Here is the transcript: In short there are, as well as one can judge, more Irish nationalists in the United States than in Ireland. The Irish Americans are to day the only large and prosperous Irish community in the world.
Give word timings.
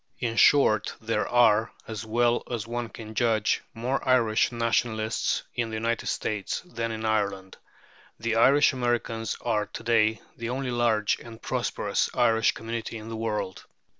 In 0.17 0.35
short 0.35 0.95
there 0.99 1.27
are, 1.27 1.71
as 1.87 2.03
well 2.07 2.41
as 2.49 2.65
one 2.65 2.89
can 2.89 3.13
judge, 3.13 3.61
more 3.75 4.01
Irish 4.03 4.51
nationalists 4.51 5.43
in 5.53 5.69
the 5.69 5.75
United 5.75 6.07
States 6.07 6.61
than 6.65 6.91
in 6.91 7.05
Ireland. 7.05 7.57
The 8.19 8.35
Irish 8.35 8.73
Americans 8.73 9.37
are 9.41 9.67
to 9.67 9.83
day 9.83 10.23
the 10.35 10.49
only 10.49 10.71
large 10.71 11.19
and 11.19 11.39
prosperous 11.39 12.09
Irish 12.15 12.53
community 12.53 12.97
in 12.97 13.09
the 13.09 13.15
world. 13.15 13.67